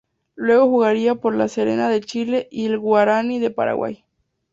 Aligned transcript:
Luego 0.33 0.65
jugaría 0.67 1.13
por 1.13 1.35
La 1.35 1.47
Serena 1.47 1.87
de 1.87 2.01
Chile 2.01 2.47
y 2.49 2.65
el 2.65 2.79
Guaraní 2.79 3.37
de 3.37 3.51
Paraguay. 3.51 4.03